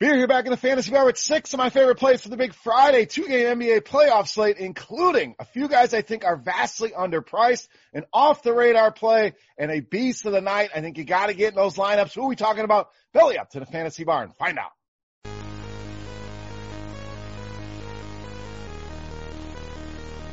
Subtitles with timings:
[0.00, 2.36] Beer here back in the fantasy bar with six of my favorite plays for the
[2.36, 6.90] big Friday two game NBA playoff slate, including a few guys I think are vastly
[6.90, 10.70] underpriced, an off the radar play, and a beast of the night.
[10.74, 12.12] I think you got to get in those lineups.
[12.12, 12.88] Who are we talking about?
[13.12, 14.32] Belly up to the fantasy barn.
[14.36, 14.72] Find out.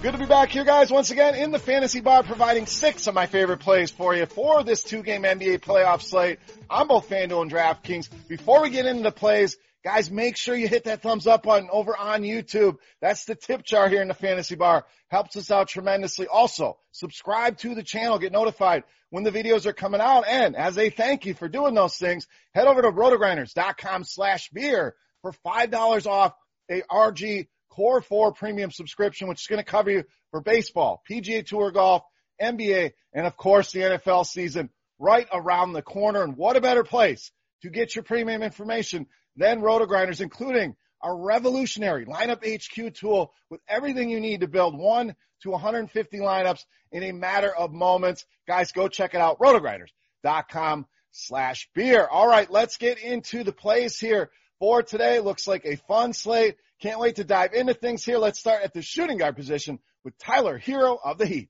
[0.02, 3.14] Good to be back here, guys, once again in the fantasy bar, providing six of
[3.14, 6.40] my favorite plays for you for this two-game NBA playoff slate
[6.72, 8.10] on both FanDuel and DraftKings.
[8.28, 11.70] Before we get into the plays, guys, make sure you hit that thumbs up button
[11.72, 12.78] over on YouTube.
[13.00, 14.88] That's the tip jar here in the fantasy bar.
[15.10, 16.26] Helps us out tremendously.
[16.26, 20.24] Also, subscribe to the channel, get notified when the videos are coming out.
[20.28, 22.26] And as a thank you for doing those things,
[22.56, 26.34] head over to rotogrinders.com slash beer for $5 off
[26.72, 31.46] a RG Core 4 premium subscription, which is going to cover you for baseball, PGA
[31.46, 32.04] Tour golf,
[32.42, 36.22] NBA, and of course the NFL season right around the corner.
[36.22, 37.32] And what a better place
[37.62, 44.10] to get your premium information than RotoGrinders, including our revolutionary lineup HQ tool with everything
[44.10, 48.26] you need to build one to 150 lineups in a matter of moments.
[48.48, 49.40] Guys, go check it out.
[49.40, 52.06] Rotogrinders.com slash beer.
[52.06, 54.30] All right, let's get into the plays here
[54.60, 55.20] for today.
[55.20, 56.56] Looks like a fun slate.
[56.82, 58.18] Can't wait to dive into things here.
[58.18, 61.50] Let's start at the shooting guard position with Tyler Herro of the Heat.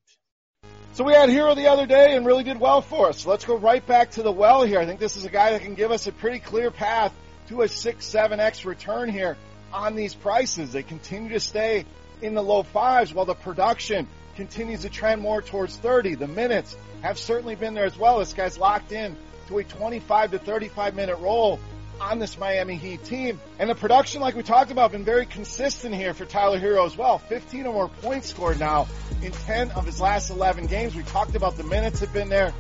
[0.91, 3.25] So we had Herro the other day and really did well for us.
[3.25, 4.77] let's go right back to the well here.
[4.77, 7.13] I think this is a guy that can give us a pretty clear path
[7.47, 9.37] to a 6-7x return here
[9.71, 10.73] on these prices.
[10.73, 11.85] They continue to stay
[12.21, 16.15] in the low fives while the production continues to trend more towards 30.
[16.15, 18.19] The minutes have certainly been there as well.
[18.19, 19.15] This guy's locked in
[19.47, 21.57] to a 25 to 35 minute role
[22.01, 23.39] on this Miami Heat team.
[23.59, 26.97] And the production, like we talked about, been very consistent here for Tyler Herro as
[26.97, 27.19] well.
[27.19, 28.87] 15 or more points scored now
[29.21, 30.95] in 10 of his last 11 games.
[30.95, 32.53] We talked about the minutes have been there.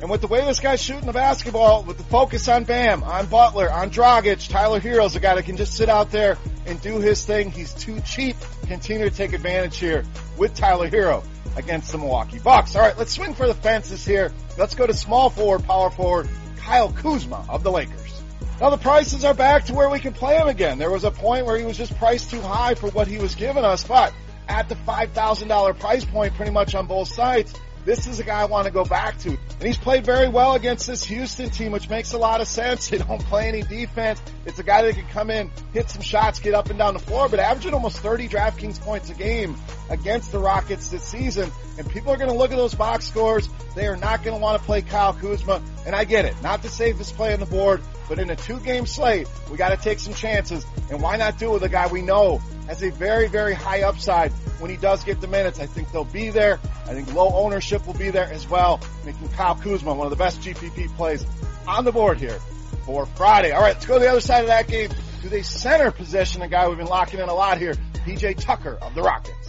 [0.00, 3.26] And with the way this guy's shooting the basketball, with the focus on Bam, on
[3.26, 6.98] Butler, on Dragic, Tyler Herro's a guy that can just sit out there and do
[6.98, 7.50] his thing.
[7.50, 8.36] He's too cheap.
[8.66, 10.04] Continue to take advantage here
[10.36, 11.24] with Tyler Herro
[11.56, 12.74] against the Milwaukee Bucks.
[12.74, 14.32] All right, let's swing for the fences here.
[14.58, 18.21] Let's go to small forward, power forward, Kyle Kuzma of the Lakers.
[18.62, 20.78] Now the prices are back to where we can play him again.
[20.78, 23.34] There was a point where he was just priced too high for what he was
[23.34, 24.14] giving us, but
[24.46, 27.52] at the $5,000 price point pretty much on both sides,
[27.84, 29.30] this is a guy I want to go back to.
[29.30, 32.90] And he's played very well against this Houston team, which makes a lot of sense.
[32.92, 34.20] They don't play any defense.
[34.44, 37.00] It's a guy that can come in, hit some shots, get up and down the
[37.00, 39.56] floor, but averaging almost 30 DraftKings points a game
[39.88, 41.50] against the Rockets this season.
[41.78, 43.48] And people are going to look at those box scores.
[43.74, 45.62] They are not going to want to play Kyle Kuzma.
[45.86, 46.34] And I get it.
[46.42, 49.56] Not to save this play on the board, but in a two game slate, we
[49.56, 50.66] got to take some chances.
[50.90, 53.82] And why not do it with a guy we know has a very, very high
[53.82, 55.58] upside when he does get the minutes.
[55.58, 56.58] I think they'll be there.
[56.86, 60.16] I think low ownership will be there as well, making Kyle Kuzma one of the
[60.16, 61.24] best GPP plays
[61.66, 62.38] on the board here
[62.84, 63.52] for Friday.
[63.52, 64.90] All right, let's go to the other side of that game
[65.22, 67.74] to the center position, a guy we've been locking in a lot here,
[68.04, 69.41] PJ Tucker of the Rockets.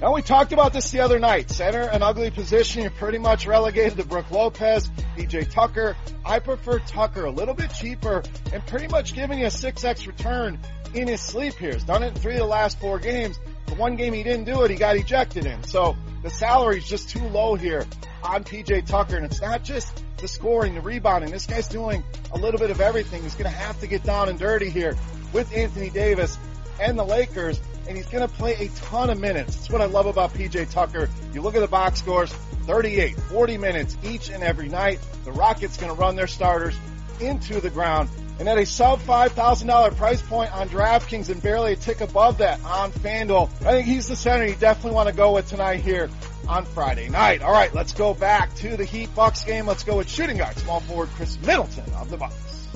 [0.00, 1.50] Now we talked about this the other night.
[1.50, 2.82] Center, an ugly position.
[2.82, 5.94] You're pretty much relegated to Brook Lopez, PJ Tucker.
[6.24, 10.58] I prefer Tucker a little bit cheaper and pretty much giving you a 6x return
[10.94, 11.74] in his sleep here.
[11.74, 13.38] He's done it in three of the last four games.
[13.66, 15.64] The one game he didn't do it, he got ejected in.
[15.64, 17.86] So the salary is just too low here
[18.22, 19.16] on PJ Tucker.
[19.16, 21.30] And it's not just the scoring, the rebounding.
[21.30, 22.02] This guy's doing
[22.32, 23.22] a little bit of everything.
[23.22, 24.96] He's going to have to get down and dirty here
[25.34, 26.38] with Anthony Davis
[26.80, 29.56] and the Lakers and he's going to play a ton of minutes.
[29.56, 31.08] That's what I love about PJ Tucker.
[31.32, 32.32] You look at the box scores,
[32.66, 35.00] 38, 40 minutes each and every night.
[35.24, 36.76] The Rockets going to run their starters
[37.20, 38.08] into the ground.
[38.38, 42.62] And at a sub $5,000 price point on DraftKings and barely a tick above that
[42.64, 46.08] on FanDuel, I think he's the center you definitely want to go with tonight here
[46.48, 47.42] on Friday night.
[47.42, 49.66] All right, let's go back to the Heat Bucks game.
[49.66, 52.68] Let's go with shooting guard, small forward Khris Middleton of the Bucks.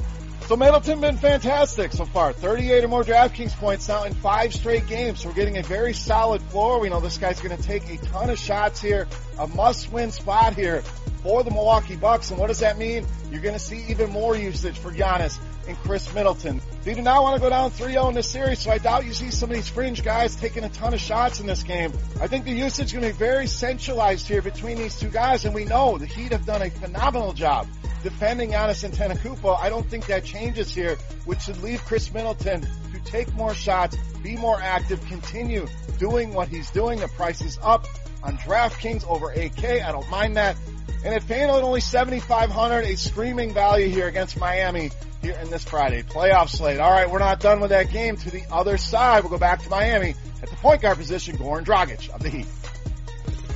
[0.47, 2.35] So Middleton been fantastic so far.
[2.35, 5.21] 38 or more DraftKings points now in five straight games.
[5.21, 6.81] So we're getting a very solid floor.
[6.81, 9.09] We know this guy's going to take a ton of shots here.
[9.39, 10.83] A must-win spot here
[11.23, 12.31] for the Milwaukee Bucks.
[12.31, 13.07] And what does that mean?
[13.31, 16.61] You're going to see even more usage for Giannis and Khris Middleton.
[16.83, 19.15] They do not want to go down 3-0 in this series, so I doubt you
[19.15, 21.91] see some of these fringe guys taking a ton of shots in this game.
[22.21, 25.47] I think the usage is going to be very centralized here between these two guys,
[25.47, 27.67] and we know the Heat have done a phenomenal job
[28.05, 29.59] defending Giannis Antetokounmpo.
[29.59, 33.97] I don't think that changes here, which should leave Khris Middleton to take more shots,
[34.23, 35.67] be more active, continue
[35.99, 37.01] doing what he's doing.
[37.01, 37.87] The price is up
[38.23, 39.83] on DraftKings over 8K.
[39.83, 40.57] I don't mind that.
[41.05, 44.91] And at FanDuel at only 7,500, a screaming value here against Miami
[45.23, 46.81] here in this Friday playoff slate.
[46.81, 48.17] All right, we're not done with that game.
[48.19, 51.65] To the other side, we'll go back to Miami at the point guard position, Goran
[51.65, 52.47] Dragic of the Heat.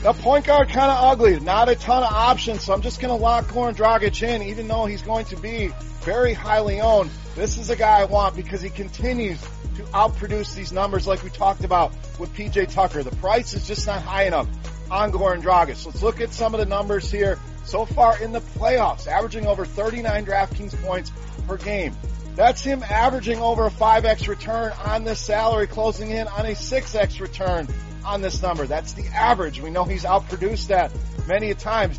[0.01, 3.17] The point guard kind of ugly, not a ton of options, so I'm just going
[3.17, 5.73] to lock Goran Dragic in, even though he's going to be
[6.03, 7.11] very highly owned.
[7.35, 9.41] This is a guy I want because he continues
[9.75, 13.03] to outproduce these numbers like we talked about with PJ Tucker.
[13.03, 14.47] The price is just not high enough
[14.89, 15.85] on Goran Dragic.
[15.85, 19.65] Let's look at some of the numbers here so far in the playoffs, averaging over
[19.65, 21.11] 39 DraftKings points
[21.49, 21.97] per game.
[22.37, 27.21] That's him averaging over a 5x return on this salary, closing in on a 6x
[27.21, 27.67] return
[28.05, 28.67] on this number.
[28.67, 29.61] That's the average.
[29.61, 30.93] We know he's outproduced that
[31.27, 31.99] many a times.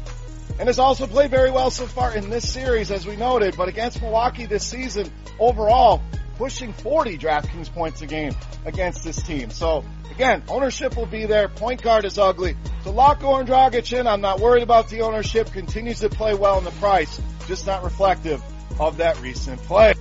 [0.60, 3.70] And has also played very well so far in this series, as we noted, but
[3.70, 5.10] against Milwaukee this season,
[5.40, 6.02] overall,
[6.38, 8.34] pushing 40 DraftKings points a game
[8.66, 9.52] against this team.
[9.52, 11.48] So again, ownership will be there.
[11.48, 12.58] Point guard is ugly.
[12.84, 14.08] So lock Goran Dragic in.
[14.08, 15.52] I'm not worried about the ownership.
[15.52, 18.42] Continues to play well in the price, just not reflective
[18.80, 19.94] of that recent play.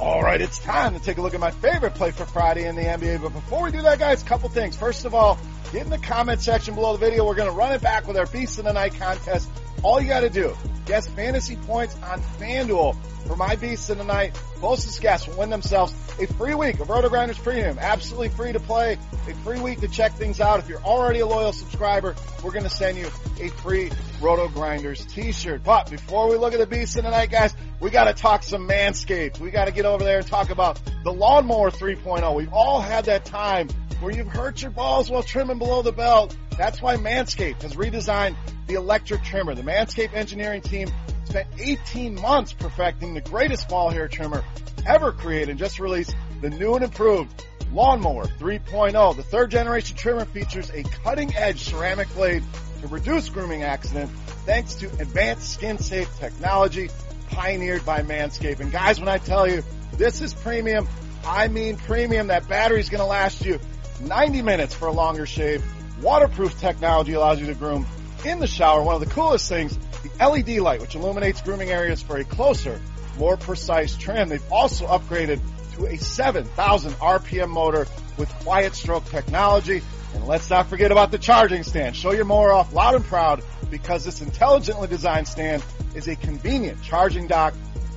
[0.00, 2.74] All right, it's time to take a look at my favorite play for Friday in
[2.74, 3.22] the NBA.
[3.22, 4.76] But before we do that, guys, a couple things.
[4.76, 5.38] First of all,
[5.72, 7.24] get in the comment section below the video.
[7.24, 9.48] We're going to run it back with our Beast of the Night contest.
[9.84, 12.96] All you got to do, guess fantasy points on FanDuel
[13.26, 14.34] for my Beast of the Night.
[14.56, 17.78] Closest guess will win themselves a free week of RotoGrinders Premium.
[17.78, 18.96] Absolutely free to play,
[19.28, 20.58] a free week to check things out.
[20.58, 23.08] If you're already a loyal subscriber, we're going to send you
[23.40, 23.90] a free
[24.20, 25.62] RotoGrinders t-shirt.
[25.62, 28.42] But before we look at the Beast of the Night, guys, we got to talk
[28.42, 29.38] some Manscaped.
[29.38, 32.34] We got to get over there and talk about the Lawnmower 3.0.
[32.34, 33.68] We've all had that time
[34.00, 36.34] where you've hurt your balls while trimming below the belt.
[36.56, 38.36] That's why Manscaped has redesigned
[38.66, 39.54] the electric trimmer.
[39.54, 40.88] The Manscaped engineering team
[41.24, 44.42] spent 18 months perfecting the greatest ball hair trimmer
[44.86, 49.16] ever created and just released the new and improved Lawnmower 3.0.
[49.16, 52.42] The third generation trimmer features a cutting edge ceramic blade
[52.80, 54.12] to reduce grooming accidents
[54.46, 56.88] thanks to advanced skin safe technology
[57.30, 58.60] pioneered by Manscaped.
[58.60, 59.62] And guys, when I tell you
[59.96, 60.88] this is premium,
[61.26, 62.28] I mean premium.
[62.28, 63.58] That battery's going to last you
[64.00, 65.64] 90 minutes for a longer shave.
[66.02, 67.86] Waterproof technology allows you to groom
[68.24, 68.82] in the shower.
[68.82, 72.80] One of the coolest things, the LED light, which illuminates grooming areas for a closer,
[73.18, 74.28] more precise trim.
[74.28, 75.40] They've also upgraded
[75.74, 77.86] to a 7,000 RPM motor
[78.16, 79.82] with quiet stroke technology.
[80.14, 81.96] And let's not forget about the charging stand.
[81.96, 86.82] Show your mower off loud and proud because this intelligently designed stand is a convenient
[86.82, 87.54] charging dock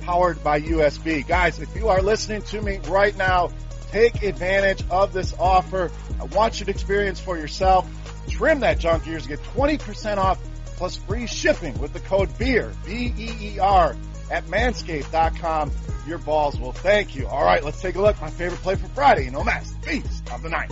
[0.08, 1.26] powered by USB.
[1.26, 3.50] Guys, if you are listening to me right now,
[3.90, 5.90] Take advantage of this offer.
[6.20, 7.88] I want you to experience for yourself.
[8.28, 9.26] Trim that junk ears.
[9.26, 10.38] Get 20% off
[10.76, 13.96] plus free shipping with the code BEER, B-E-E-R,
[14.30, 15.72] at manscaped.com.
[16.06, 17.26] Your balls will thank you.
[17.26, 18.20] All right, let's take a look.
[18.20, 20.70] My favorite play for Friday, no mess, beast of the night.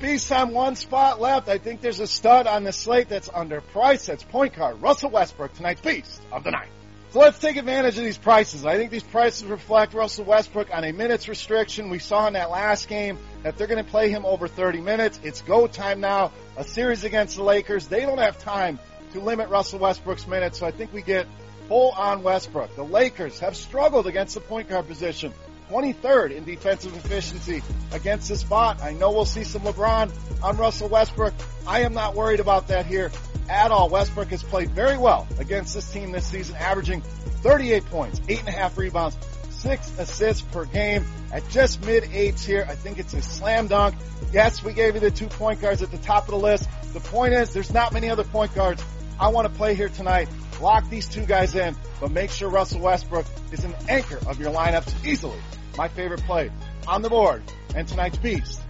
[0.00, 1.48] Beast time, one spot left.
[1.48, 4.06] I think there's a stud on the slate that's underpriced.
[4.06, 6.68] That's point guard Russell Westbrook, tonight's Beast of the night.
[7.10, 8.64] So let's take advantage of these prices.
[8.64, 11.90] I think these prices reflect Russell Westbrook on a minutes restriction.
[11.90, 15.20] We saw in that last game that they're going to play him over 30 minutes.
[15.22, 16.32] It's go time now.
[16.56, 17.86] A series against the Lakers.
[17.86, 18.78] They don't have time
[19.12, 21.26] to limit Russell Westbrook's minutes, so I think we get
[21.68, 22.74] full on Westbrook.
[22.76, 25.34] The Lakers have struggled against the point guard position.
[25.72, 27.62] 23rd in defensive efficiency
[27.92, 28.82] against the spot.
[28.82, 30.12] I know we'll see some LeBron
[30.42, 31.32] on Russell Westbrook.
[31.66, 33.10] I am not worried about that here
[33.48, 33.88] at all.
[33.88, 38.48] Westbrook has played very well against this team this season, averaging 38 points, eight and
[38.48, 39.16] a half rebounds,
[39.48, 42.66] six assists per game at just mid eights here.
[42.68, 43.94] I think it's a slam dunk.
[44.30, 46.68] Yes, we gave you the two point guards at the top of the list.
[46.92, 48.84] The point is there's not many other point guards
[49.18, 50.28] I want to play here tonight.
[50.60, 54.52] Lock these two guys in, but make sure Russell Westbrook is an anchor of your
[54.52, 55.38] lineups easily
[55.76, 56.50] my favorite play
[56.86, 57.42] on the board,
[57.74, 58.60] and tonight's beast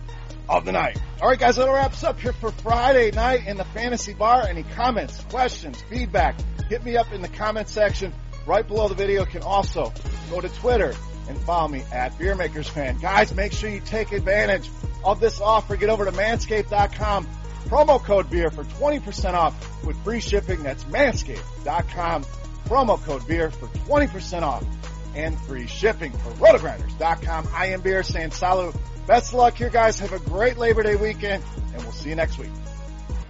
[0.49, 0.99] of the night.
[1.21, 4.47] All right, guys, that wraps up here for Friday night in the fantasy bar.
[4.47, 6.37] Any comments, questions, feedback,
[6.69, 8.13] hit me up in the comment section
[8.47, 9.21] right below the video.
[9.21, 9.93] You can also
[10.31, 10.95] go to Twitter
[11.29, 13.01] and follow me at BeerMakersFan.
[13.01, 14.69] Guys, make sure you take advantage
[15.05, 15.77] of this offer.
[15.77, 17.29] Get over to manscaped.com.
[17.67, 20.63] Promo code BEER for 20% off with free shipping.
[20.63, 22.25] That's manscaped.com.
[22.67, 24.65] Promo code BEER for 20% off
[25.15, 27.49] and free shipping for rotogrinders.com.
[27.55, 28.75] I am Beer saying salut.
[29.07, 29.99] Best of luck here, guys.
[29.99, 31.43] Have a great Labor Day weekend,
[31.75, 32.51] and we'll see you next week.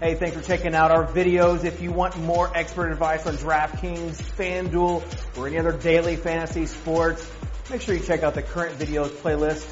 [0.00, 1.64] Hey, thanks for checking out our videos.
[1.64, 7.30] If you want more expert advice on DraftKings, FanDuel, or any other daily fantasy sports,
[7.70, 9.64] make sure you check out the current videos playlist